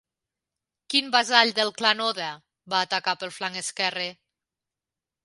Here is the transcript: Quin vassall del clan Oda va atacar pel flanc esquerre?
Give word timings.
Quin 0.93 1.11
vassall 1.15 1.51
del 1.59 1.69
clan 1.81 2.01
Oda 2.05 2.29
va 2.75 2.79
atacar 2.87 3.15
pel 3.25 3.35
flanc 3.37 3.61
esquerre? 3.63 4.09